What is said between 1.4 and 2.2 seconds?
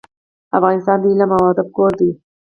ادب کور دی.